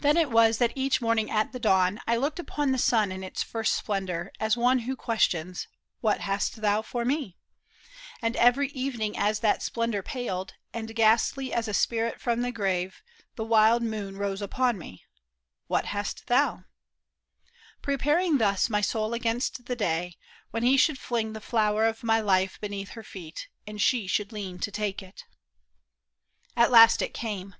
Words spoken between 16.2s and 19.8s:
thou i Preparing thus my soul against the